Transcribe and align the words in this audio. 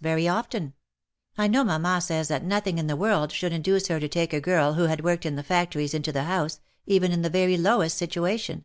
very 0.00 0.26
often, 0.26 0.74
I 1.38 1.46
know 1.46 1.62
mamma 1.62 2.00
says 2.00 2.26
that 2.26 2.42
nothing 2.42 2.78
in 2.78 2.88
the 2.88 2.96
world 2.96 3.30
should 3.30 3.52
induce 3.52 3.86
her 3.86 4.00
to 4.00 4.08
take 4.08 4.32
a 4.32 4.40
girl 4.40 4.72
who 4.72 4.86
had 4.86 5.04
worked 5.04 5.24
in 5.24 5.36
the 5.36 5.44
fac 5.44 5.70
tories 5.70 5.94
into 5.94 6.10
the 6.10 6.24
house, 6.24 6.58
even 6.84 7.12
in 7.12 7.22
the 7.22 7.30
very 7.30 7.56
lowest 7.56 7.96
situation. 7.96 8.64